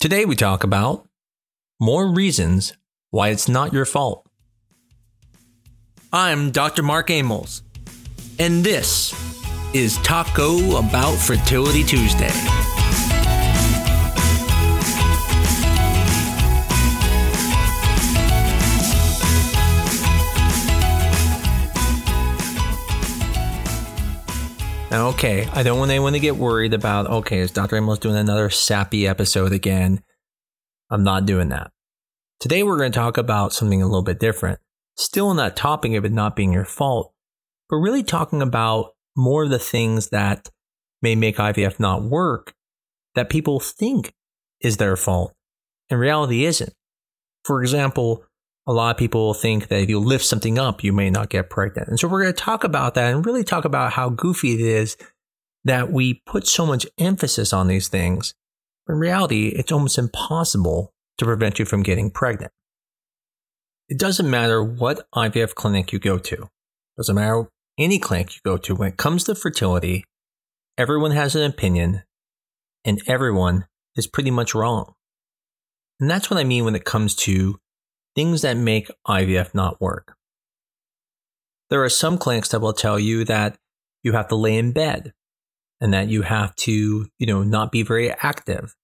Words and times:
Today 0.00 0.24
we 0.24 0.36
talk 0.36 0.62
about 0.62 1.08
more 1.80 2.06
reasons 2.06 2.72
why 3.10 3.30
it's 3.30 3.48
not 3.48 3.72
your 3.72 3.84
fault. 3.84 4.24
I'm 6.12 6.52
Dr. 6.52 6.84
Mark 6.84 7.10
Amols, 7.10 7.62
and 8.38 8.62
this 8.62 9.12
is 9.74 9.98
Taco 10.04 10.76
About 10.76 11.16
Fertility 11.16 11.82
Tuesday. 11.82 12.30
Now, 24.90 25.08
okay, 25.08 25.46
I 25.52 25.62
don't 25.62 25.78
want 25.78 25.90
anyone 25.90 26.14
to 26.14 26.18
get 26.18 26.36
worried 26.36 26.72
about, 26.72 27.08
okay, 27.08 27.40
is 27.40 27.50
Dr. 27.50 27.76
Amols 27.76 27.98
doing 27.98 28.16
another 28.16 28.48
sappy 28.48 29.06
episode 29.06 29.52
again? 29.52 30.02
I'm 30.90 31.04
not 31.04 31.26
doing 31.26 31.50
that. 31.50 31.70
Today, 32.40 32.62
we're 32.62 32.78
going 32.78 32.90
to 32.90 32.98
talk 32.98 33.18
about 33.18 33.52
something 33.52 33.82
a 33.82 33.86
little 33.86 34.02
bit 34.02 34.18
different. 34.18 34.60
Still 34.96 35.28
on 35.28 35.36
that 35.36 35.56
topic 35.56 35.92
of 35.92 36.06
it 36.06 36.12
not 36.12 36.34
being 36.34 36.54
your 36.54 36.64
fault, 36.64 37.12
but 37.68 37.76
really 37.76 38.02
talking 38.02 38.40
about 38.40 38.92
more 39.14 39.44
of 39.44 39.50
the 39.50 39.58
things 39.58 40.08
that 40.08 40.48
may 41.02 41.14
make 41.14 41.36
IVF 41.36 41.78
not 41.78 42.02
work 42.02 42.54
that 43.14 43.28
people 43.28 43.60
think 43.60 44.14
is 44.62 44.78
their 44.78 44.96
fault. 44.96 45.34
and 45.90 46.00
reality, 46.00 46.46
isn't. 46.46 46.72
For 47.44 47.60
example, 47.60 48.24
a 48.68 48.72
lot 48.72 48.90
of 48.90 48.98
people 48.98 49.32
think 49.32 49.68
that 49.68 49.80
if 49.80 49.88
you 49.88 49.98
lift 49.98 50.26
something 50.26 50.58
up, 50.58 50.84
you 50.84 50.92
may 50.92 51.08
not 51.08 51.30
get 51.30 51.48
pregnant. 51.48 51.88
And 51.88 51.98
so 51.98 52.06
we're 52.06 52.22
going 52.22 52.34
to 52.34 52.40
talk 52.40 52.64
about 52.64 52.94
that 52.94 53.14
and 53.14 53.24
really 53.24 53.42
talk 53.42 53.64
about 53.64 53.94
how 53.94 54.10
goofy 54.10 54.52
it 54.52 54.60
is 54.60 54.98
that 55.64 55.90
we 55.90 56.22
put 56.26 56.46
so 56.46 56.66
much 56.66 56.86
emphasis 56.98 57.54
on 57.54 57.66
these 57.66 57.88
things. 57.88 58.34
In 58.86 58.96
reality, 58.96 59.48
it's 59.48 59.72
almost 59.72 59.96
impossible 59.96 60.92
to 61.16 61.24
prevent 61.24 61.58
you 61.58 61.64
from 61.64 61.82
getting 61.82 62.10
pregnant. 62.10 62.52
It 63.88 63.98
doesn't 63.98 64.30
matter 64.30 64.62
what 64.62 65.10
IVF 65.14 65.54
clinic 65.54 65.90
you 65.90 65.98
go 65.98 66.18
to. 66.18 66.50
Doesn't 66.98 67.14
matter 67.14 67.48
any 67.78 67.98
clinic 67.98 68.34
you 68.34 68.40
go 68.44 68.58
to. 68.58 68.74
When 68.74 68.88
it 68.88 68.98
comes 68.98 69.24
to 69.24 69.34
fertility, 69.34 70.04
everyone 70.76 71.12
has 71.12 71.34
an 71.34 71.42
opinion 71.42 72.02
and 72.84 73.00
everyone 73.06 73.66
is 73.96 74.06
pretty 74.06 74.30
much 74.30 74.54
wrong. 74.54 74.92
And 76.00 76.10
that's 76.10 76.30
what 76.30 76.38
I 76.38 76.44
mean 76.44 76.66
when 76.66 76.74
it 76.74 76.84
comes 76.84 77.14
to 77.16 77.58
things 78.18 78.42
that 78.42 78.56
make 78.56 78.90
IVF 79.06 79.54
not 79.54 79.80
work. 79.80 80.16
There 81.70 81.84
are 81.84 81.88
some 81.88 82.18
clinics 82.18 82.48
that 82.48 82.58
will 82.58 82.72
tell 82.72 82.98
you 82.98 83.24
that 83.26 83.56
you 84.02 84.10
have 84.10 84.26
to 84.26 84.34
lay 84.34 84.58
in 84.58 84.72
bed 84.72 85.12
and 85.80 85.94
that 85.94 86.08
you 86.08 86.22
have 86.22 86.52
to, 86.56 87.06
you 87.16 87.26
know, 87.26 87.44
not 87.44 87.70
be 87.70 87.84
very 87.84 88.10
active, 88.10 88.74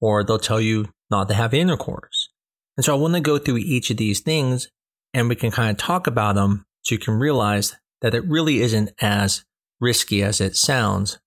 or 0.00 0.22
they'll 0.22 0.38
tell 0.38 0.60
you 0.60 0.86
not 1.10 1.26
to 1.26 1.34
have 1.34 1.54
intercourse. 1.54 2.28
And 2.76 2.84
so 2.84 2.94
I 2.94 3.00
want 3.00 3.14
to 3.14 3.20
go 3.20 3.36
through 3.36 3.56
each 3.56 3.90
of 3.90 3.96
these 3.96 4.20
things 4.20 4.68
and 5.12 5.28
we 5.28 5.34
can 5.34 5.50
kind 5.50 5.72
of 5.72 5.76
talk 5.76 6.06
about 6.06 6.36
them 6.36 6.64
so 6.84 6.94
you 6.94 7.00
can 7.00 7.14
realize 7.14 7.74
that 8.00 8.14
it 8.14 8.28
really 8.28 8.60
isn't 8.60 8.92
as 9.00 9.44
risky 9.80 10.22
as 10.22 10.40
it 10.40 10.54
sounds. 10.54 11.18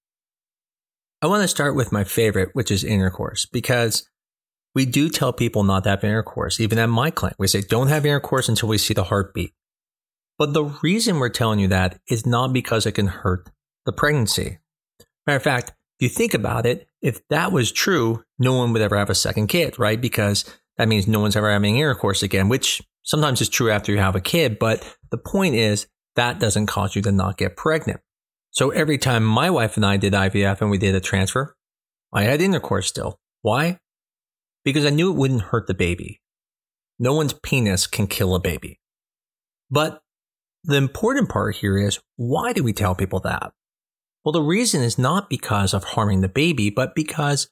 I 1.21 1.27
want 1.27 1.41
to 1.41 1.49
start 1.49 1.75
with 1.75 1.91
my 1.91 2.05
favorite, 2.05 2.52
which 2.53 2.71
is 2.71 2.86
intercourse, 2.86 3.45
because 3.45 4.08
we 4.73 4.86
do 4.86 5.09
tell 5.09 5.33
people 5.33 5.64
not 5.64 5.83
to 5.83 5.91
have 5.91 6.03
intercourse, 6.03 6.59
even 6.59 6.80
at 6.80 6.88
my 6.88 7.11
clinic. 7.11 7.36
We 7.38 7.47
say, 7.47 7.61
don't 7.61 7.88
have 7.88 8.05
intercourse 8.05 8.47
until 8.47 8.69
we 8.69 8.77
see 8.77 8.94
the 8.94 9.05
heartbeat. 9.05 9.53
But 10.38 10.53
the 10.53 10.64
reason 10.81 11.19
we're 11.19 11.30
telling 11.30 11.59
you 11.59 11.67
that 11.67 12.00
is 12.08 12.25
not 12.25 12.53
because 12.53 12.86
it 12.86 12.94
can 12.94 13.08
hurt 13.08 13.49
the 13.86 13.92
pregnancy. 13.92 14.59
Matter 15.27 15.38
of 15.38 15.44
fact, 15.44 15.73
if 15.99 16.03
you 16.03 16.09
think 16.09 16.33
about 16.33 16.66
it, 16.66 16.88
if 17.02 17.27
that 17.27 17.52
was 17.52 17.72
true, 17.72 18.23
no 18.39 18.55
one 18.55 18.73
would 18.73 18.81
ever 18.81 18.97
have 18.97 19.09
a 19.09 19.16
second 19.16 19.47
kid, 19.47 19.77
right? 19.77 19.99
Because 19.99 20.45
that 20.77 20.88
means 20.88 21.08
no 21.08 21.19
one's 21.19 21.36
ever 21.36 21.52
having 21.52 21.77
intercourse 21.77 22.23
again, 22.23 22.49
which 22.49 22.81
sometimes 23.03 23.42
is 23.42 23.49
true 23.49 23.69
after 23.69 23.92
you 23.92 23.99
have 23.99 24.16
a 24.16 24.22
kid. 24.22 24.58
But 24.58 24.97
the 25.11 25.17
point 25.17 25.55
is 25.55 25.88
that 26.16 26.39
doesn't 26.39 26.67
cause 26.67 26.95
you 26.95 27.02
to 27.03 27.11
not 27.11 27.38
get 27.38 27.55
pregnant. 27.55 28.02
So 28.49 28.71
every 28.71 28.98
time 28.98 29.23
my 29.23 29.49
wife 29.49 29.76
and 29.77 29.86
I 29.86 29.98
did 29.98 30.14
IVF 30.14 30.61
and 30.61 30.71
we 30.71 30.77
did 30.77 30.95
a 30.95 30.99
transfer, 30.99 31.55
I 32.11 32.23
had 32.23 32.42
intercourse 32.42 32.88
still. 32.88 33.20
Why? 33.42 33.80
Because 34.64 34.86
I 34.86 34.89
knew 34.89 35.11
it 35.11 35.17
wouldn't 35.17 35.42
hurt 35.44 35.67
the 35.67 35.73
baby. 35.73 36.22
No 36.99 37.14
one's 37.14 37.33
penis 37.33 37.88
can 37.88 38.08
kill 38.08 38.36
a 38.36 38.39
baby. 38.39 38.80
But 39.70 40.02
the 40.64 40.76
important 40.76 41.30
part 41.30 41.55
here 41.55 41.77
is 41.77 41.99
why 42.16 42.54
do 42.54 42.64
we 42.64 42.73
tell 42.73 42.94
people 42.94 43.20
that? 43.21 43.54
Well, 44.23 44.33
the 44.33 44.44
reason 44.44 44.82
is 44.82 45.00
not 45.00 45.30
because 45.30 45.73
of 45.73 45.83
harming 45.83 46.21
the 46.21 46.30
baby, 46.30 46.70
but 46.70 46.94
because 46.94 47.50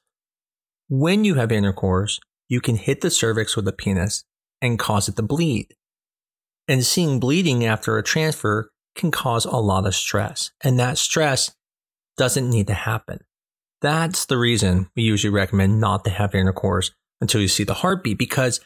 when 0.88 1.24
you 1.24 1.34
have 1.34 1.50
intercourse, 1.50 2.20
you 2.48 2.60
can 2.60 2.76
hit 2.76 3.00
the 3.00 3.10
cervix 3.10 3.56
with 3.56 3.64
the 3.64 3.72
penis 3.72 4.24
and 4.62 4.78
cause 4.78 5.08
it 5.08 5.16
to 5.16 5.22
bleed. 5.22 5.74
And 6.68 6.84
seeing 6.84 7.18
bleeding 7.18 7.64
after 7.64 7.98
a 7.98 8.02
transfer 8.02 8.70
can 8.94 9.10
cause 9.10 9.44
a 9.44 9.56
lot 9.56 9.86
of 9.86 9.94
stress. 9.94 10.52
And 10.62 10.78
that 10.78 10.98
stress 10.98 11.52
doesn't 12.16 12.48
need 12.48 12.68
to 12.68 12.74
happen. 12.74 13.20
That's 13.80 14.26
the 14.26 14.36
reason 14.36 14.90
we 14.94 15.02
usually 15.02 15.32
recommend 15.32 15.80
not 15.80 16.04
to 16.04 16.10
have 16.10 16.34
intercourse 16.34 16.92
until 17.20 17.40
you 17.40 17.48
see 17.48 17.64
the 17.64 17.74
heartbeat. 17.74 18.18
Because 18.18 18.60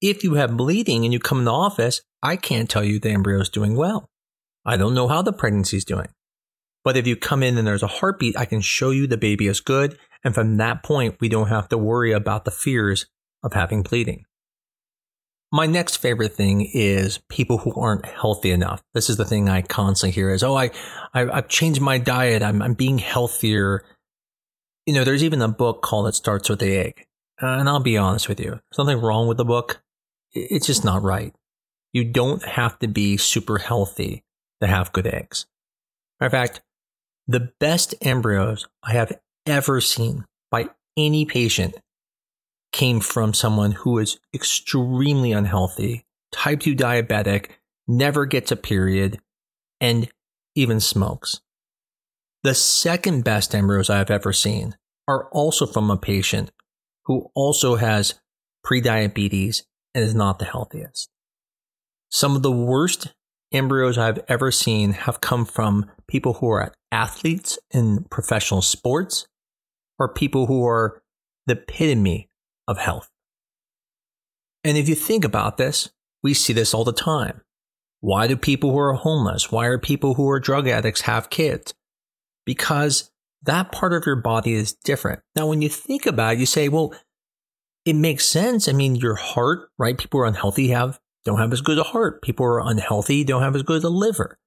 if 0.00 0.24
you 0.24 0.34
have 0.34 0.56
bleeding 0.56 1.04
and 1.04 1.12
you 1.12 1.20
come 1.20 1.40
in 1.40 1.44
the 1.44 1.52
office, 1.52 2.00
I 2.22 2.36
can't 2.36 2.68
tell 2.68 2.84
you 2.84 2.98
the 2.98 3.10
embryo 3.10 3.40
is 3.40 3.48
doing 3.48 3.76
well. 3.76 4.08
I 4.64 4.76
don't 4.76 4.94
know 4.94 5.08
how 5.08 5.22
the 5.22 5.32
pregnancy 5.32 5.76
is 5.76 5.84
doing. 5.84 6.08
But 6.82 6.96
if 6.96 7.06
you 7.06 7.16
come 7.16 7.42
in 7.42 7.58
and 7.58 7.66
there's 7.66 7.82
a 7.82 7.88
heartbeat, 7.88 8.38
I 8.38 8.46
can 8.46 8.60
show 8.60 8.90
you 8.90 9.06
the 9.06 9.18
baby 9.18 9.46
is 9.46 9.60
good. 9.60 9.98
And 10.24 10.34
from 10.34 10.56
that 10.56 10.82
point, 10.82 11.16
we 11.20 11.28
don't 11.28 11.48
have 11.48 11.68
to 11.68 11.78
worry 11.78 12.12
about 12.12 12.44
the 12.44 12.50
fears 12.50 13.06
of 13.42 13.52
having 13.52 13.82
bleeding. 13.82 14.24
My 15.52 15.66
next 15.66 15.96
favorite 15.96 16.34
thing 16.34 16.70
is 16.72 17.18
people 17.28 17.58
who 17.58 17.74
aren't 17.74 18.06
healthy 18.06 18.52
enough. 18.52 18.82
This 18.94 19.10
is 19.10 19.16
the 19.16 19.24
thing 19.24 19.48
I 19.48 19.62
constantly 19.62 20.12
hear 20.12 20.30
is, 20.30 20.44
oh, 20.44 20.56
I, 20.56 20.70
I, 21.12 21.34
have 21.34 21.48
changed 21.48 21.80
my 21.80 21.98
diet. 21.98 22.42
I'm, 22.42 22.62
I'm 22.62 22.74
being 22.74 22.98
healthier. 22.98 23.84
You 24.86 24.94
know, 24.94 25.02
there's 25.02 25.24
even 25.24 25.42
a 25.42 25.48
book 25.48 25.82
called 25.82 26.06
It 26.06 26.14
Starts 26.14 26.48
with 26.48 26.60
the 26.60 26.76
Egg. 26.76 27.04
Uh, 27.42 27.58
and 27.58 27.68
I'll 27.68 27.80
be 27.80 27.96
honest 27.96 28.28
with 28.28 28.40
you, 28.40 28.60
something 28.72 29.00
wrong 29.00 29.26
with 29.26 29.38
the 29.38 29.44
book. 29.44 29.82
It's 30.32 30.66
just 30.66 30.84
not 30.84 31.02
right. 31.02 31.34
You 31.92 32.04
don't 32.04 32.44
have 32.44 32.78
to 32.80 32.88
be 32.88 33.16
super 33.16 33.58
healthy 33.58 34.24
to 34.60 34.66
have 34.66 34.92
good 34.92 35.06
eggs. 35.06 35.46
Matter 36.20 36.26
of 36.26 36.32
fact, 36.32 36.60
the 37.26 37.52
best 37.58 37.94
embryos 38.02 38.68
I 38.82 38.92
have 38.92 39.18
ever 39.46 39.80
seen 39.80 40.24
by 40.50 40.68
any 40.96 41.24
patient 41.24 41.76
came 42.72 43.00
from 43.00 43.34
someone 43.34 43.72
who 43.72 43.98
is 43.98 44.20
extremely 44.34 45.32
unhealthy, 45.32 46.04
type 46.32 46.60
2 46.60 46.74
diabetic, 46.74 47.50
never 47.88 48.26
gets 48.26 48.52
a 48.52 48.56
period, 48.56 49.20
and 49.80 50.08
even 50.54 50.78
smokes. 50.78 51.40
The 52.42 52.54
second 52.54 53.24
best 53.24 53.54
embryos 53.54 53.90
I 53.90 53.98
have 53.98 54.10
ever 54.10 54.32
seen 54.32 54.76
are 55.08 55.28
also 55.30 55.66
from 55.66 55.90
a 55.90 55.96
patient 55.96 56.52
who 57.04 57.30
also 57.34 57.76
has 57.76 58.20
prediabetes 58.64 59.62
and 59.94 60.04
is 60.04 60.14
not 60.14 60.38
the 60.38 60.44
healthiest. 60.44 61.08
Some 62.10 62.36
of 62.36 62.42
the 62.42 62.52
worst 62.52 63.14
embryos 63.52 63.98
I've 63.98 64.20
ever 64.28 64.50
seen 64.50 64.92
have 64.92 65.20
come 65.20 65.44
from 65.44 65.90
people 66.06 66.34
who 66.34 66.48
are 66.48 66.72
athletes 66.92 67.58
in 67.70 68.04
professional 68.10 68.62
sports 68.62 69.26
or 69.98 70.12
people 70.12 70.46
who 70.46 70.66
are 70.66 71.02
the 71.46 71.54
epitome 71.54 72.28
of 72.66 72.78
health. 72.78 73.10
And 74.64 74.76
if 74.76 74.88
you 74.88 74.94
think 74.94 75.24
about 75.24 75.56
this, 75.56 75.90
we 76.22 76.34
see 76.34 76.52
this 76.52 76.74
all 76.74 76.84
the 76.84 76.92
time. 76.92 77.40
Why 78.00 78.26
do 78.26 78.36
people 78.36 78.72
who 78.72 78.78
are 78.78 78.94
homeless, 78.94 79.50
why 79.50 79.66
are 79.66 79.78
people 79.78 80.14
who 80.14 80.28
are 80.30 80.40
drug 80.40 80.68
addicts 80.68 81.02
have 81.02 81.30
kids? 81.30 81.74
Because 82.46 83.10
that 83.42 83.72
part 83.72 83.92
of 83.92 84.04
your 84.06 84.16
body 84.16 84.52
is 84.52 84.72
different. 84.72 85.20
Now, 85.34 85.46
when 85.46 85.62
you 85.62 85.68
think 85.68 86.06
about 86.06 86.34
it, 86.34 86.40
you 86.40 86.46
say, 86.46 86.68
well, 86.68 86.94
it 87.84 87.94
makes 87.94 88.26
sense. 88.26 88.68
I 88.68 88.72
mean, 88.72 88.96
your 88.96 89.14
heart, 89.14 89.70
right? 89.78 89.96
People 89.96 90.20
who 90.20 90.24
are 90.24 90.28
unhealthy 90.28 90.68
have 90.68 91.00
don't 91.24 91.38
have 91.38 91.52
as 91.52 91.60
good 91.60 91.78
a 91.78 91.82
heart. 91.82 92.22
People 92.22 92.46
who 92.46 92.52
are 92.52 92.68
unhealthy 92.68 93.24
don't 93.24 93.42
have 93.42 93.56
as 93.56 93.62
good 93.62 93.84
a 93.84 93.88
liver. 93.88 94.38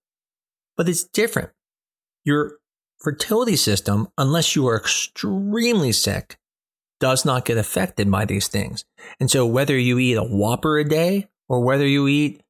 But 0.78 0.90
it's 0.90 1.04
different. 1.04 1.50
Your 2.24 2.57
fertility 3.00 3.56
system, 3.56 4.07
unless 4.18 4.56
you 4.56 4.68
are 4.68 4.78
extremely 4.78 5.92
sick, 5.92 6.38
does 7.00 7.25
not 7.25 7.46
get 7.46 7.57
affected 7.57 8.10
by 8.10 8.25
these 8.25 8.48
things. 8.48 8.86
And 9.19 9.30
so 9.30 9.46
whether 9.46 9.78
you 9.78 10.00
eat 10.00 10.16
a 10.16 10.24
Whopper 10.24 10.78
a 10.78 10.88
day 10.88 11.28
or 11.50 11.60
whether 11.60 11.86
you 11.86 12.07
eat 12.07 12.42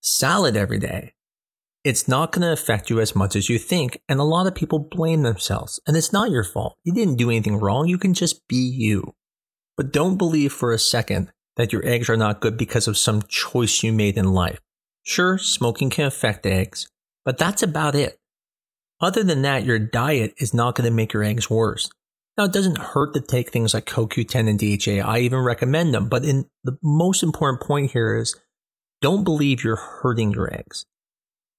salad 0.00 0.56
every 0.56 0.78
day, 0.78 1.12
it's 1.86 2.08
not 2.08 2.32
going 2.32 2.42
to 2.42 2.52
affect 2.52 2.90
you 2.90 2.98
as 2.98 3.14
much 3.14 3.36
as 3.36 3.48
you 3.48 3.60
think. 3.60 4.02
And 4.08 4.18
a 4.18 4.24
lot 4.24 4.48
of 4.48 4.56
people 4.56 4.88
blame 4.90 5.22
themselves. 5.22 5.78
And 5.86 5.96
it's 5.96 6.12
not 6.12 6.32
your 6.32 6.42
fault. 6.42 6.74
You 6.82 6.92
didn't 6.92 7.14
do 7.14 7.30
anything 7.30 7.58
wrong. 7.58 7.86
You 7.86 7.96
can 7.96 8.12
just 8.12 8.48
be 8.48 8.56
you. 8.56 9.14
But 9.76 9.92
don't 9.92 10.16
believe 10.16 10.52
for 10.52 10.72
a 10.72 10.80
second 10.80 11.30
that 11.54 11.72
your 11.72 11.86
eggs 11.86 12.10
are 12.10 12.16
not 12.16 12.40
good 12.40 12.58
because 12.58 12.88
of 12.88 12.98
some 12.98 13.22
choice 13.28 13.84
you 13.84 13.92
made 13.92 14.18
in 14.18 14.32
life. 14.32 14.60
Sure, 15.04 15.38
smoking 15.38 15.88
can 15.88 16.06
affect 16.06 16.44
eggs, 16.44 16.88
but 17.24 17.38
that's 17.38 17.62
about 17.62 17.94
it. 17.94 18.18
Other 19.00 19.22
than 19.22 19.42
that, 19.42 19.64
your 19.64 19.78
diet 19.78 20.34
is 20.38 20.52
not 20.52 20.74
going 20.74 20.90
to 20.90 20.94
make 20.94 21.12
your 21.12 21.22
eggs 21.22 21.48
worse. 21.48 21.88
Now, 22.36 22.46
it 22.46 22.52
doesn't 22.52 22.78
hurt 22.78 23.14
to 23.14 23.20
take 23.20 23.50
things 23.50 23.74
like 23.74 23.86
CoQ10 23.86 24.48
and 24.48 24.58
DHA. 24.58 25.08
I 25.08 25.20
even 25.20 25.38
recommend 25.38 25.94
them. 25.94 26.08
But 26.08 26.24
in 26.24 26.46
the 26.64 26.78
most 26.82 27.22
important 27.22 27.62
point 27.62 27.92
here 27.92 28.16
is 28.16 28.34
don't 29.00 29.22
believe 29.22 29.62
you're 29.62 29.76
hurting 29.76 30.32
your 30.32 30.52
eggs. 30.52 30.84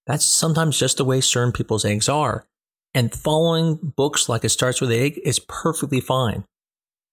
That's 0.07 0.25
sometimes 0.25 0.80
just 0.80 0.98
the 0.98 1.06
way 1.06 1.21
certain 1.21 1.51
people's 1.51 1.86
eggs 1.86 2.09
are. 2.09 2.48
And 2.94 3.13
following 3.13 3.75
books 3.95 4.27
like 4.27 4.44
It 4.44 4.50
Starts 4.50 4.81
with 4.81 4.92
Egg 4.92 5.19
is 5.24 5.39
perfectly 5.39 6.00
fine. 6.00 6.45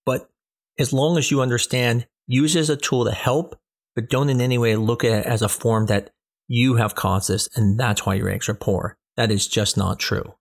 But 0.06 0.30
as 0.78 0.92
long 0.92 1.18
as 1.18 1.30
you 1.30 1.42
understand, 1.42 2.06
use 2.26 2.56
it 2.56 2.60
as 2.60 2.70
a 2.70 2.76
tool 2.76 3.04
to 3.04 3.12
help, 3.12 3.58
but 3.94 4.08
don't 4.08 4.30
in 4.30 4.40
any 4.40 4.56
way 4.56 4.76
look 4.76 5.04
at 5.04 5.12
it 5.12 5.26
as 5.26 5.42
a 5.42 5.48
form 5.48 5.86
that 5.86 6.10
you 6.46 6.76
have 6.76 6.94
caused 6.94 7.28
this 7.28 7.48
and 7.56 7.78
that's 7.78 8.06
why 8.06 8.14
your 8.14 8.30
eggs 8.30 8.48
are 8.48 8.54
poor. 8.54 8.96
That 9.16 9.30
is 9.30 9.48
just 9.48 9.76
not 9.76 9.98
true. 9.98 10.34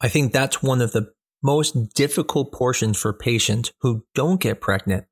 I 0.00 0.08
think 0.08 0.32
that's 0.32 0.62
one 0.62 0.80
of 0.80 0.92
the 0.92 1.12
most 1.42 1.94
difficult 1.94 2.52
portions 2.52 2.98
for 3.00 3.12
patients 3.12 3.72
who 3.80 4.04
don't 4.14 4.40
get 4.40 4.60
pregnant 4.60 5.06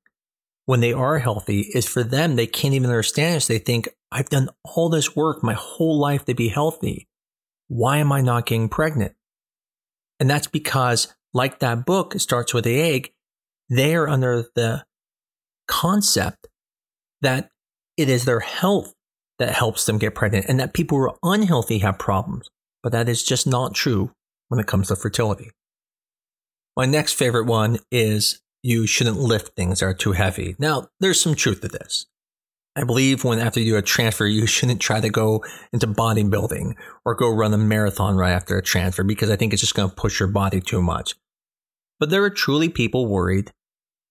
when 0.66 0.80
they 0.80 0.92
are 0.92 1.18
healthy 1.18 1.60
is 1.74 1.86
for 1.86 2.02
them, 2.02 2.36
they 2.36 2.46
can't 2.46 2.74
even 2.74 2.90
understand 2.90 3.36
this. 3.36 3.46
They 3.46 3.58
think, 3.58 3.88
I've 4.16 4.30
done 4.30 4.48
all 4.64 4.88
this 4.88 5.14
work 5.14 5.42
my 5.42 5.52
whole 5.52 5.98
life 5.98 6.24
to 6.24 6.34
be 6.34 6.48
healthy. 6.48 7.06
Why 7.68 7.98
am 7.98 8.12
I 8.12 8.22
not 8.22 8.46
getting 8.46 8.70
pregnant? 8.70 9.12
And 10.18 10.30
that's 10.30 10.46
because, 10.46 11.14
like 11.34 11.58
that 11.58 11.84
book, 11.84 12.14
it 12.14 12.20
starts 12.20 12.54
with 12.54 12.64
the 12.64 12.80
egg, 12.80 13.12
they 13.68 13.94
are 13.94 14.08
under 14.08 14.46
the 14.54 14.86
concept 15.68 16.46
that 17.20 17.50
it 17.98 18.08
is 18.08 18.24
their 18.24 18.40
health 18.40 18.94
that 19.38 19.54
helps 19.54 19.84
them 19.84 19.98
get 19.98 20.14
pregnant 20.14 20.46
and 20.48 20.58
that 20.60 20.72
people 20.72 20.96
who 20.96 21.04
are 21.04 21.18
unhealthy 21.22 21.80
have 21.80 21.98
problems. 21.98 22.48
But 22.82 22.92
that 22.92 23.10
is 23.10 23.22
just 23.22 23.46
not 23.46 23.74
true 23.74 24.12
when 24.48 24.58
it 24.58 24.66
comes 24.66 24.88
to 24.88 24.96
fertility. 24.96 25.50
My 26.74 26.86
next 26.86 27.12
favorite 27.12 27.44
one 27.44 27.80
is 27.90 28.40
you 28.62 28.86
shouldn't 28.86 29.18
lift 29.18 29.54
things 29.56 29.80
that 29.80 29.86
are 29.86 29.94
too 29.94 30.12
heavy. 30.12 30.56
Now, 30.58 30.88
there's 31.00 31.20
some 31.20 31.34
truth 31.34 31.60
to 31.60 31.68
this. 31.68 32.06
I 32.76 32.84
believe 32.84 33.24
when 33.24 33.38
after 33.38 33.58
you 33.58 33.72
do 33.72 33.78
a 33.78 33.82
transfer, 33.82 34.26
you 34.26 34.46
shouldn't 34.46 34.80
try 34.80 35.00
to 35.00 35.08
go 35.08 35.42
into 35.72 35.86
bodybuilding 35.86 36.74
or 37.04 37.14
go 37.14 37.30
run 37.30 37.54
a 37.54 37.58
marathon 37.58 38.16
right 38.16 38.32
after 38.32 38.56
a 38.58 38.62
transfer 38.62 39.02
because 39.02 39.30
I 39.30 39.36
think 39.36 39.52
it's 39.52 39.62
just 39.62 39.74
going 39.74 39.88
to 39.88 39.96
push 39.96 40.20
your 40.20 40.28
body 40.28 40.60
too 40.60 40.82
much. 40.82 41.14
But 41.98 42.10
there 42.10 42.22
are 42.22 42.30
truly 42.30 42.68
people 42.68 43.06
worried 43.06 43.52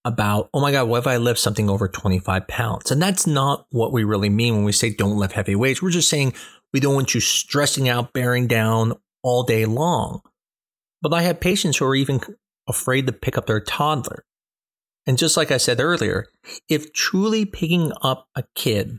about, 0.04 0.50
oh 0.52 0.60
my 0.60 0.72
God, 0.72 0.88
what 0.88 0.98
if 0.98 1.06
I 1.06 1.16
lift 1.16 1.38
something 1.38 1.70
over 1.70 1.88
25 1.88 2.48
pounds? 2.48 2.90
And 2.90 3.00
that's 3.00 3.26
not 3.26 3.66
what 3.70 3.92
we 3.92 4.02
really 4.02 4.28
mean 4.28 4.56
when 4.56 4.64
we 4.64 4.72
say 4.72 4.90
don't 4.90 5.16
lift 5.16 5.34
heavy 5.34 5.54
weights. 5.54 5.80
We're 5.80 5.90
just 5.90 6.10
saying 6.10 6.34
we 6.72 6.80
don't 6.80 6.94
want 6.94 7.14
you 7.14 7.20
stressing 7.20 7.88
out, 7.88 8.12
bearing 8.12 8.48
down 8.48 8.94
all 9.22 9.44
day 9.44 9.64
long. 9.64 10.20
But 11.02 11.14
I 11.14 11.22
have 11.22 11.38
patients 11.38 11.76
who 11.76 11.84
are 11.84 11.94
even 11.94 12.20
afraid 12.68 13.06
to 13.06 13.12
pick 13.12 13.38
up 13.38 13.46
their 13.46 13.60
toddler. 13.60 14.24
And 15.06 15.18
just 15.18 15.36
like 15.36 15.50
I 15.50 15.56
said 15.56 15.80
earlier, 15.80 16.26
if 16.68 16.92
truly 16.92 17.44
picking 17.44 17.92
up 18.02 18.28
a 18.34 18.44
kid 18.54 18.98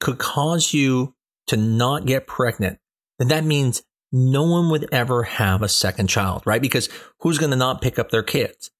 could 0.00 0.18
cause 0.18 0.72
you 0.72 1.14
to 1.48 1.56
not 1.56 2.06
get 2.06 2.26
pregnant, 2.26 2.78
then 3.18 3.28
that 3.28 3.44
means 3.44 3.82
no 4.12 4.44
one 4.44 4.70
would 4.70 4.88
ever 4.92 5.24
have 5.24 5.62
a 5.62 5.68
second 5.68 6.08
child, 6.08 6.42
right? 6.44 6.62
Because 6.62 6.88
who's 7.20 7.38
going 7.38 7.50
to 7.50 7.56
not 7.56 7.80
pick 7.80 7.98
up 7.98 8.10
their 8.10 8.22
kids? 8.22 8.70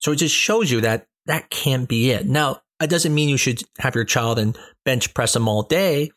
So 0.00 0.12
it 0.12 0.16
just 0.16 0.34
shows 0.34 0.70
you 0.70 0.80
that 0.82 1.06
that 1.26 1.50
can't 1.50 1.88
be 1.88 2.10
it. 2.10 2.26
Now, 2.26 2.60
it 2.80 2.90
doesn't 2.90 3.14
mean 3.14 3.28
you 3.28 3.36
should 3.36 3.62
have 3.78 3.94
your 3.94 4.04
child 4.04 4.38
and 4.38 4.56
bench 4.84 5.14
press 5.14 5.32
them 5.32 5.48
all 5.48 5.62
day. 5.62 6.10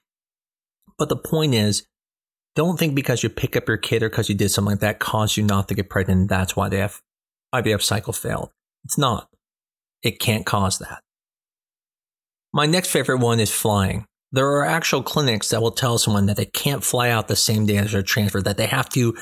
But 0.98 1.10
the 1.10 1.18
point 1.18 1.56
is, 1.56 1.88
don't 2.56 2.78
think 2.78 2.94
because 2.94 3.24
you 3.24 3.30
pick 3.30 3.56
up 3.56 3.68
your 3.68 3.78
kid 3.78 4.04
or 4.04 4.10
because 4.10 4.30
you 4.30 4.36
did 4.36 4.50
something 4.50 4.74
like 4.74 4.81
that 4.81 5.00
caused 5.00 5.38
you 5.38 5.44
not 5.44 5.68
to 5.69 5.74
get 5.74 5.89
pregnant. 5.89 6.30
That's 6.30 6.56
why 6.56 6.69
the 6.69 6.92
IVF 7.56 7.81
cycle 7.81 8.13
failed. 8.13 8.51
It's 8.83 8.98
not. 8.98 9.30
It 10.03 10.19
can't 10.19 10.45
cause 10.45 10.80
that. 10.80 11.01
My 12.53 12.65
next 12.65 12.89
favorite 12.89 13.19
one 13.19 13.39
is 13.39 13.51
flying. 13.51 14.06
There 14.31 14.48
are 14.48 14.65
actual 14.65 15.03
clinics 15.03 15.50
that 15.50 15.62
will 15.62 15.71
tell 15.71 15.98
someone 15.98 16.25
that 16.27 16.38
they 16.38 16.45
can't 16.45 16.83
fly 16.83 17.09
out 17.09 17.27
the 17.27 17.36
same 17.36 17.65
day 17.65 17.77
as 17.77 17.92
their 17.92 18.01
transfer, 18.01 18.42
that 18.42 18.57
they 18.57 18.68
have 18.68 18.89
to 18.89 19.15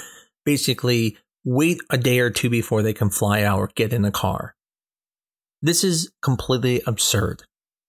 basically 0.45 1.17
wait 1.43 1.79
a 1.89 1.97
day 1.97 2.19
or 2.19 2.29
two 2.29 2.49
before 2.49 2.81
they 2.81 2.93
can 2.93 3.09
fly 3.09 3.43
out 3.43 3.59
or 3.59 3.69
get 3.75 3.93
in 3.93 4.05
a 4.05 4.11
car. 4.11 4.55
This 5.61 5.83
is 5.83 6.11
completely 6.21 6.81
absurd. 6.85 7.43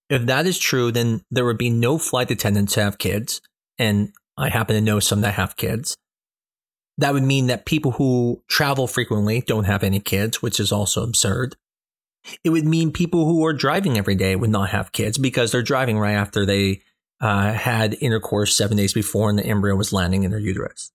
If 0.09 0.27
that 0.27 0.47
is 0.47 0.59
true, 0.59 0.91
then 0.91 1.23
there 1.31 1.45
would 1.45 1.59
be 1.59 1.71
no 1.71 1.99
flight 1.99 2.31
attendants 2.31 2.75
to 2.75 2.83
have 2.83 2.99
kids. 2.99 3.41
And 3.79 4.13
I 4.37 4.49
happen 4.49 4.75
to 4.75 4.81
know 4.81 4.99
some 4.99 5.21
that 5.21 5.35
have 5.35 5.57
kids. 5.57 5.97
That 6.99 7.13
would 7.13 7.23
mean 7.23 7.47
that 7.47 7.65
people 7.65 7.93
who 7.93 8.43
travel 8.49 8.87
frequently 8.87 9.41
don't 9.41 9.65
have 9.65 9.83
any 9.83 10.01
kids, 10.01 10.43
which 10.43 10.59
is 10.59 10.73
also 10.73 11.03
absurd. 11.03 11.57
It 12.45 12.51
would 12.51 12.67
mean 12.67 12.93
people 12.93 13.25
who 13.25 13.45
are 13.47 13.53
driving 13.53 13.97
every 13.97 14.15
day 14.15 14.37
would 14.37 14.51
not 14.51 14.71
have 14.71 14.93
kids 14.93 15.19
because 15.19 15.53
they're 15.53 15.63
driving 15.63 15.99
right 15.99 16.13
after 16.13 16.45
they 16.45 16.83
uh, 17.21 17.53
had 17.53 17.97
intercourse 18.01 18.57
seven 18.57 18.77
days 18.77 18.93
before 18.93 19.31
and 19.31 19.39
the 19.39 19.47
embryo 19.47 19.75
was 19.77 19.93
landing 19.93 20.23
in 20.23 20.31
their 20.31 20.41
uterus. 20.41 20.93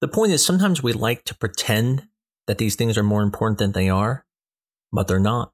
The 0.00 0.08
point 0.08 0.32
is, 0.32 0.44
sometimes 0.44 0.82
we 0.82 0.92
like 0.92 1.24
to 1.24 1.34
pretend 1.34 2.08
that 2.46 2.58
these 2.58 2.76
things 2.76 2.98
are 2.98 3.02
more 3.02 3.22
important 3.22 3.58
than 3.58 3.72
they 3.72 3.88
are, 3.88 4.26
but 4.92 5.08
they're 5.08 5.18
not. 5.18 5.52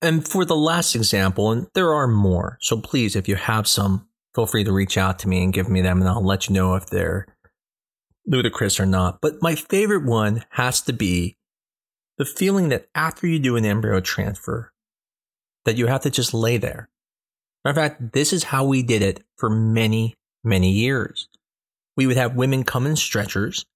And 0.00 0.26
for 0.26 0.44
the 0.44 0.56
last 0.56 0.94
example, 0.94 1.50
and 1.50 1.66
there 1.74 1.92
are 1.92 2.06
more, 2.06 2.58
so 2.60 2.80
please, 2.80 3.16
if 3.16 3.28
you 3.28 3.36
have 3.36 3.66
some, 3.66 4.08
feel 4.34 4.46
free 4.46 4.64
to 4.64 4.72
reach 4.72 4.96
out 4.96 5.18
to 5.20 5.28
me 5.28 5.42
and 5.42 5.52
give 5.52 5.68
me 5.68 5.80
them, 5.80 6.00
and 6.00 6.08
I'll 6.08 6.24
let 6.24 6.48
you 6.48 6.54
know 6.54 6.74
if 6.74 6.86
they're 6.86 7.26
ludicrous 8.26 8.78
or 8.78 8.86
not. 8.86 9.20
But 9.20 9.42
my 9.42 9.54
favorite 9.54 10.04
one 10.04 10.44
has 10.50 10.80
to 10.82 10.92
be 10.92 11.37
the 12.18 12.24
feeling 12.24 12.68
that 12.68 12.88
after 12.94 13.26
you 13.26 13.38
do 13.38 13.56
an 13.56 13.64
embryo 13.64 14.00
transfer, 14.00 14.72
that 15.64 15.76
you 15.76 15.86
have 15.86 16.02
to 16.02 16.10
just 16.10 16.34
lay 16.34 16.56
there. 16.56 16.88
In 17.64 17.74
fact, 17.74 18.12
this 18.12 18.32
is 18.32 18.44
how 18.44 18.64
we 18.64 18.82
did 18.82 19.02
it 19.02 19.24
for 19.36 19.48
many, 19.48 20.14
many 20.42 20.70
years. 20.70 21.28
We 21.96 22.06
would 22.06 22.16
have 22.16 22.36
women 22.36 22.64
come 22.64 22.86
in 22.86 22.96
stretchers, 22.96 23.66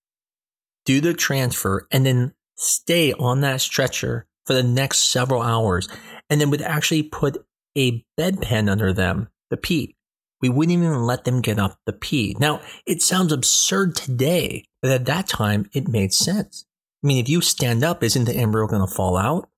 do 0.84 1.00
the 1.00 1.14
transfer, 1.14 1.86
and 1.90 2.04
then 2.04 2.34
stay 2.56 3.12
on 3.12 3.40
that 3.40 3.60
stretcher 3.60 4.26
for 4.46 4.54
the 4.54 4.62
next 4.62 5.10
several 5.10 5.42
hours, 5.42 5.88
and 6.28 6.40
then 6.40 6.50
would 6.50 6.62
actually 6.62 7.02
put 7.02 7.44
a 7.76 8.04
bedpan 8.18 8.70
under 8.70 8.92
them 8.92 9.28
to 9.50 9.56
pee. 9.56 9.94
We 10.40 10.48
wouldn't 10.48 10.76
even 10.76 11.02
let 11.02 11.24
them 11.24 11.40
get 11.40 11.58
up 11.58 11.78
to 11.86 11.92
pee. 11.92 12.36
Now, 12.38 12.60
it 12.86 13.02
sounds 13.02 13.32
absurd 13.32 13.94
today, 13.94 14.64
but 14.80 14.90
at 14.90 15.04
that 15.04 15.28
time, 15.28 15.68
it 15.72 15.86
made 15.86 16.12
sense. 16.12 16.64
I 17.02 17.06
mean, 17.06 17.18
if 17.18 17.28
you 17.28 17.40
stand 17.40 17.82
up, 17.82 18.02
isn't 18.02 18.24
the 18.24 18.34
embryo 18.34 18.66
going 18.66 18.86
to 18.86 18.92
fall 18.92 19.16
out? 19.16 19.48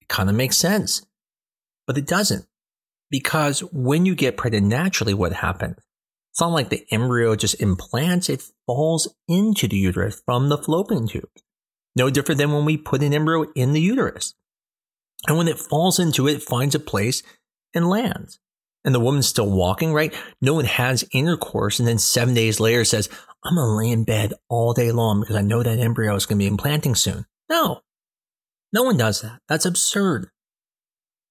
It 0.00 0.08
kind 0.08 0.28
of 0.28 0.34
makes 0.34 0.56
sense, 0.56 1.06
but 1.86 1.96
it 1.96 2.06
doesn't. 2.06 2.46
Because 3.10 3.60
when 3.72 4.06
you 4.06 4.14
get 4.14 4.36
pregnant 4.36 4.66
naturally, 4.66 5.14
what 5.14 5.32
happens? 5.32 5.76
It's 6.32 6.40
not 6.40 6.52
like 6.52 6.70
the 6.70 6.86
embryo 6.90 7.36
just 7.36 7.60
implants, 7.60 8.30
it 8.30 8.42
falls 8.66 9.14
into 9.28 9.68
the 9.68 9.76
uterus 9.76 10.22
from 10.24 10.48
the 10.48 10.56
fallopian 10.56 11.06
tube. 11.06 11.28
No 11.94 12.08
different 12.08 12.38
than 12.38 12.52
when 12.52 12.64
we 12.64 12.78
put 12.78 13.02
an 13.02 13.12
embryo 13.12 13.52
in 13.54 13.74
the 13.74 13.80
uterus. 13.80 14.34
And 15.28 15.36
when 15.36 15.46
it 15.46 15.58
falls 15.58 15.98
into 15.98 16.26
it, 16.26 16.36
it 16.36 16.42
finds 16.42 16.74
a 16.74 16.80
place 16.80 17.22
and 17.74 17.88
lands. 17.88 18.40
And 18.84 18.94
the 18.94 19.00
woman's 19.00 19.28
still 19.28 19.50
walking, 19.50 19.92
right? 19.92 20.12
No 20.40 20.54
one 20.54 20.64
has 20.64 21.04
intercourse 21.12 21.78
and 21.78 21.86
then 21.86 21.98
seven 21.98 22.34
days 22.34 22.58
later 22.58 22.84
says, 22.84 23.08
I'm 23.44 23.56
going 23.56 23.66
to 23.66 23.72
lay 23.72 23.90
in 23.90 24.04
bed 24.04 24.34
all 24.48 24.72
day 24.72 24.92
long 24.92 25.20
because 25.20 25.36
I 25.36 25.40
know 25.40 25.62
that 25.62 25.78
embryo 25.78 26.14
is 26.14 26.26
going 26.26 26.38
to 26.38 26.44
be 26.44 26.48
implanting 26.48 26.94
soon. 26.94 27.26
No, 27.48 27.80
no 28.72 28.82
one 28.82 28.96
does 28.96 29.20
that. 29.20 29.40
That's 29.48 29.66
absurd. 29.66 30.28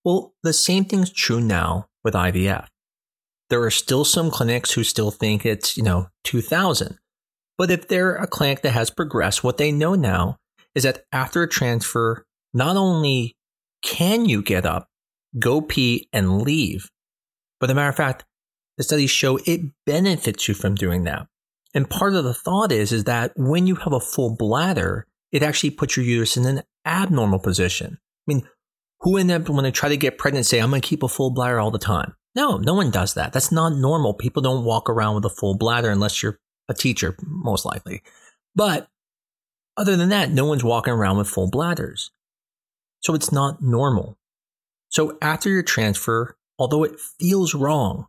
Well, 0.04 0.34
the 0.44 0.54
same 0.54 0.86
thing's 0.86 1.12
true 1.12 1.40
now 1.40 1.88
with 2.04 2.14
IVF. 2.14 2.68
There 3.50 3.64
are 3.64 3.72
still 3.72 4.06
some 4.06 4.32
clinics 4.32 4.72
who 4.72 4.84
still 4.84 5.12
think 5.12 5.46
it's, 5.46 5.78
you 5.78 5.84
know, 5.84 6.08
2000. 6.24 6.98
But 7.58 7.72
if 7.72 7.88
they're 7.88 8.16
a 8.16 8.28
clinic 8.28 8.62
that 8.62 8.72
has 8.72 8.90
progressed, 8.90 9.44
what 9.44 9.58
they 9.58 9.72
know 9.72 9.96
now 9.96 10.38
is 10.74 10.84
that 10.84 11.04
after 11.12 11.44
a 11.44 11.50
transfer, 11.50 12.26
not 12.54 12.76
only 12.78 13.36
can 13.84 14.26
you 14.26 14.42
get 14.42 14.66
up, 14.66 14.88
go 15.38 15.62
pee, 15.62 16.08
and 16.12 16.42
leave, 16.42 16.90
but 17.60 17.70
a 17.70 17.76
matter 17.76 17.90
of 17.90 17.96
fact, 17.96 18.26
the 18.78 18.84
studies 18.84 19.12
show 19.12 19.40
it 19.46 19.62
benefits 19.86 20.48
you 20.48 20.54
from 20.54 20.76
doing 20.76 21.04
that. 21.04 21.28
And 21.74 21.90
part 21.90 22.16
of 22.16 22.24
the 22.24 22.34
thought 22.34 22.72
is, 22.72 22.92
is 22.92 23.06
that 23.06 23.32
when 23.36 23.68
you 23.68 23.76
have 23.76 23.94
a 23.94 24.00
full 24.00 24.36
bladder, 24.36 25.08
it 25.32 25.44
actually 25.44 25.72
puts 25.72 25.96
your 25.96 26.06
uterus 26.06 26.38
in 26.38 26.46
an 26.46 26.64
abnormal 26.86 27.40
position. 27.40 27.98
I 28.00 28.34
mean, 28.34 28.48
who 29.00 29.18
in 29.18 29.28
them, 29.28 29.46
when 29.46 29.64
they 29.64 29.72
try 29.72 29.90
to 29.90 29.98
get 29.98 30.18
pregnant, 30.18 30.46
say, 30.46 30.60
I'm 30.60 30.70
going 30.70 30.82
to 30.82 30.88
keep 30.88 31.04
a 31.04 31.08
full 31.08 31.32
bladder 31.32 31.60
all 31.60 31.72
the 31.72 31.80
time? 31.80 32.16
No, 32.36 32.58
no 32.58 32.74
one 32.74 32.92
does 32.92 33.16
that. 33.16 33.34
That's 33.34 33.52
not 33.52 33.74
normal. 33.74 34.14
People 34.14 34.42
don't 34.42 34.64
walk 34.64 34.90
around 34.90 35.16
with 35.16 35.26
a 35.26 35.30
full 35.30 35.58
bladder 35.58 35.90
unless 35.90 36.22
you're 36.22 36.40
a 36.70 36.74
teacher, 36.74 37.16
most 37.22 37.66
likely. 37.66 38.04
But 38.56 38.88
other 39.78 39.96
than 39.96 40.10
that, 40.10 40.32
no 40.32 40.46
one's 40.46 40.64
walking 40.64 40.94
around 40.94 41.18
with 41.18 41.28
full 41.28 41.50
bladders. 41.50 42.12
So 43.00 43.16
it's 43.16 43.32
not 43.32 43.62
normal. 43.62 44.18
So 44.90 45.18
after 45.22 45.50
your 45.50 45.64
transfer, 45.64 46.38
although 46.60 46.84
it 46.84 47.00
feels 47.00 47.56
wrong, 47.56 48.08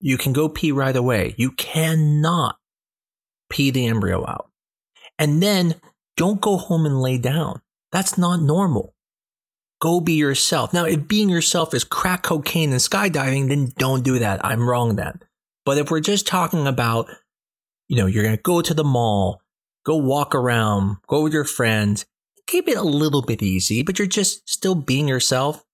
you 0.00 0.16
can 0.16 0.32
go 0.32 0.48
pee 0.48 0.72
right 0.72 0.96
away. 0.96 1.34
You 1.36 1.52
cannot 1.52 2.56
pee 3.50 3.70
the 3.70 3.86
embryo 3.86 4.26
out. 4.26 4.50
And 5.18 5.42
then 5.42 5.74
don't 6.16 6.40
go 6.40 6.56
home 6.56 6.86
and 6.86 7.00
lay 7.00 7.18
down. 7.18 7.60
That's 7.92 8.16
not 8.16 8.40
normal. 8.40 8.94
Go 9.80 10.00
be 10.00 10.12
yourself. 10.14 10.72
Now, 10.72 10.84
if 10.84 11.08
being 11.08 11.28
yourself 11.28 11.74
is 11.74 11.84
crack 11.84 12.22
cocaine 12.22 12.70
and 12.70 12.80
skydiving, 12.80 13.48
then 13.48 13.72
don't 13.78 14.04
do 14.04 14.18
that. 14.18 14.44
I'm 14.44 14.68
wrong 14.68 14.96
then. 14.96 15.20
But 15.64 15.78
if 15.78 15.90
we're 15.90 16.00
just 16.00 16.26
talking 16.26 16.66
about, 16.66 17.08
you 17.88 17.96
know, 17.96 18.06
you're 18.06 18.22
going 18.22 18.36
to 18.36 18.42
go 18.42 18.60
to 18.62 18.74
the 18.74 18.84
mall, 18.84 19.42
go 19.84 19.96
walk 19.96 20.34
around, 20.34 20.98
go 21.06 21.22
with 21.22 21.32
your 21.32 21.44
friends, 21.44 22.06
keep 22.46 22.68
it 22.68 22.76
a 22.76 22.82
little 22.82 23.22
bit 23.22 23.42
easy, 23.42 23.82
but 23.82 23.98
you're 23.98 24.08
just 24.08 24.48
still 24.48 24.74
being 24.74 25.08
yourself, 25.08 25.64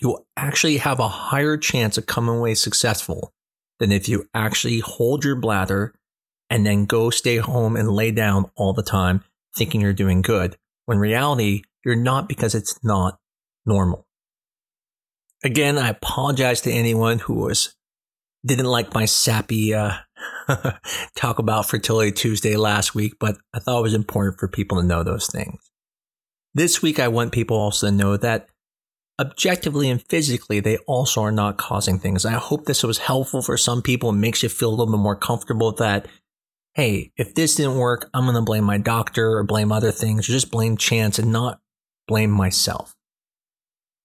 you 0.00 0.08
will 0.08 0.26
actually 0.36 0.78
have 0.78 0.98
a 0.98 1.08
higher 1.08 1.56
chance 1.56 1.96
of 1.96 2.06
coming 2.06 2.36
away 2.36 2.54
successful 2.54 3.32
than 3.78 3.92
if 3.92 4.08
you 4.08 4.28
actually 4.34 4.80
hold 4.80 5.24
your 5.24 5.36
bladder 5.36 5.94
and 6.54 6.64
then 6.64 6.84
go 6.84 7.10
stay 7.10 7.38
home 7.38 7.74
and 7.74 7.90
lay 7.90 8.12
down 8.12 8.48
all 8.54 8.72
the 8.72 8.82
time 8.84 9.24
thinking 9.56 9.80
you're 9.80 9.92
doing 9.92 10.22
good. 10.22 10.56
When 10.86 10.98
reality, 10.98 11.62
you're 11.84 11.96
not 11.96 12.28
because 12.28 12.54
it's 12.54 12.78
not 12.84 13.18
normal. 13.66 14.06
Again, 15.42 15.76
I 15.76 15.88
apologize 15.88 16.60
to 16.60 16.70
anyone 16.70 17.18
who 17.18 17.34
was 17.34 17.74
didn't 18.46 18.66
like 18.66 18.94
my 18.94 19.04
sappy 19.04 19.74
uh, 19.74 19.94
talk 21.16 21.40
about 21.40 21.66
Fertility 21.66 22.12
Tuesday 22.12 22.56
last 22.56 22.94
week, 22.94 23.14
but 23.18 23.36
I 23.52 23.58
thought 23.58 23.80
it 23.80 23.82
was 23.82 23.94
important 23.94 24.38
for 24.38 24.46
people 24.46 24.80
to 24.80 24.86
know 24.86 25.02
those 25.02 25.26
things. 25.26 25.58
This 26.54 26.80
week, 26.80 27.00
I 27.00 27.08
want 27.08 27.32
people 27.32 27.56
also 27.56 27.88
to 27.88 27.92
know 27.92 28.16
that 28.16 28.46
objectively 29.18 29.90
and 29.90 30.00
physically, 30.00 30.60
they 30.60 30.76
also 30.86 31.22
are 31.22 31.32
not 31.32 31.58
causing 31.58 31.98
things. 31.98 32.24
I 32.24 32.34
hope 32.34 32.66
this 32.66 32.84
was 32.84 32.98
helpful 32.98 33.42
for 33.42 33.56
some 33.56 33.82
people 33.82 34.10
and 34.10 34.20
makes 34.20 34.44
you 34.44 34.48
feel 34.48 34.68
a 34.68 34.76
little 34.76 34.86
bit 34.86 35.00
more 35.00 35.16
comfortable 35.16 35.72
that, 35.72 36.06
hey, 36.74 37.12
if 37.16 37.34
this 37.34 37.54
didn't 37.54 37.76
work, 37.76 38.10
I'm 38.12 38.24
going 38.24 38.34
to 38.34 38.42
blame 38.42 38.64
my 38.64 38.78
doctor 38.78 39.38
or 39.38 39.44
blame 39.44 39.70
other 39.70 39.92
things 39.92 40.28
or 40.28 40.32
just 40.32 40.50
blame 40.50 40.76
chance 40.76 41.18
and 41.18 41.30
not 41.30 41.60
blame 42.08 42.30
myself. 42.30 42.94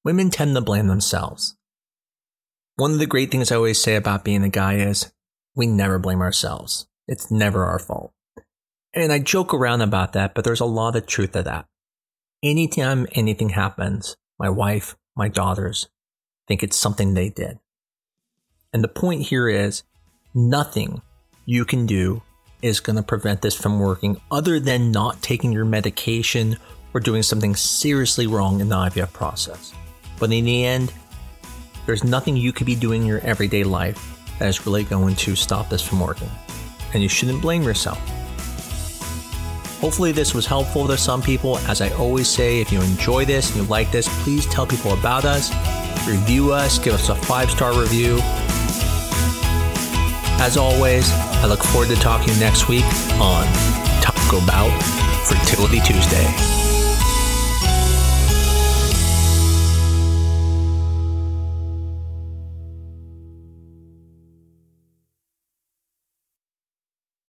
Women 0.04 0.30
tend 0.30 0.56
to 0.56 0.62
blame 0.62 0.88
themselves. 0.88 1.58
One 2.76 2.92
of 2.92 3.00
the 3.00 3.08
great 3.08 3.32
things 3.32 3.52
I 3.52 3.56
always 3.56 3.82
say 3.82 3.96
about 3.96 4.24
being 4.24 4.44
a 4.44 4.50
guy 4.50 4.76
is 4.76 5.12
we 5.56 5.68
never 5.68 6.00
blame 6.00 6.22
ourselves. 6.22 6.88
It's 7.08 7.32
never 7.32 7.66
our 7.66 7.80
fault. 7.80 8.14
And 8.94 9.12
I 9.12 9.20
joke 9.20 9.54
around 9.54 9.82
about 9.82 10.14
that, 10.14 10.34
but 10.34 10.44
there's 10.44 10.62
a 10.62 10.66
lot 10.66 10.96
of 10.96 11.06
truth 11.06 11.34
to 11.34 11.44
that. 11.44 11.66
Anytime 12.42 13.08
anything 13.12 13.50
happens, 13.50 14.16
my 14.40 14.50
wife, 14.50 14.96
my 15.16 15.28
daughters 15.28 15.90
think 16.48 16.64
it's 16.64 16.78
something 16.78 17.14
they 17.14 17.30
did. 17.30 17.60
And 18.72 18.84
the 18.84 18.88
point 18.88 19.24
here 19.24 19.50
is 19.50 19.84
nothing 20.34 21.02
you 21.46 21.66
can 21.66 21.86
do 21.86 22.22
is 22.62 22.80
going 22.80 22.96
to 22.96 23.04
prevent 23.04 23.42
this 23.42 23.56
from 23.56 23.80
working 23.80 24.20
other 24.32 24.60
than 24.60 24.92
not 24.92 25.22
taking 25.22 25.52
your 25.52 25.66
medication 25.66 26.58
or 26.94 27.00
doing 27.00 27.24
something 27.24 27.56
seriously 27.56 28.28
wrong 28.28 28.60
in 28.60 28.70
the 28.70 28.76
IVF 28.76 29.14
process. 29.14 29.74
But 30.20 30.32
in 30.32 30.46
the 30.46 30.66
end, 30.66 30.94
there's 31.86 32.04
nothing 32.04 32.36
you 32.36 32.52
could 32.52 32.68
be 32.68 32.76
doing 32.76 33.02
in 33.04 33.08
your 33.08 33.22
everyday 33.22 33.64
life 33.64 34.20
that 34.40 34.48
is 34.48 34.66
really 34.66 34.84
going 34.84 35.16
to 35.16 35.36
stop 35.36 35.70
this 35.70 35.82
from 35.82 36.00
working. 36.00 36.30
And 36.94 37.02
you 37.02 37.10
shouldn't 37.10 37.42
blame 37.42 37.64
yourself. 37.64 38.00
Hopefully, 39.80 40.12
this 40.12 40.34
was 40.34 40.46
helpful 40.46 40.88
to 40.88 40.98
some 40.98 41.22
people. 41.22 41.58
As 41.60 41.80
I 41.80 41.90
always 41.92 42.28
say, 42.28 42.60
if 42.60 42.72
you 42.72 42.82
enjoy 42.82 43.24
this 43.24 43.50
and 43.52 43.64
you 43.64 43.70
like 43.70 43.92
this, 43.92 44.10
please 44.24 44.46
tell 44.48 44.68
people 44.68 44.92
about 44.94 45.24
us, 45.24 45.52
review 46.06 46.52
us, 46.52 46.80
give 46.80 46.94
us 46.94 47.08
a 47.08 47.16
five 47.16 47.50
star 47.50 47.80
review. 47.80 48.20
As 50.42 50.58
always, 50.58 51.10
I 51.42 51.48
look 51.48 51.64
forward 51.64 51.90
to 51.90 51.96
talking 51.96 52.38
next 52.38 52.68
week 52.68 52.86
on 53.20 53.46
Taco 54.02 54.44
About 54.44 54.84
Fertility 55.26 55.80
Tuesday. 55.80 56.59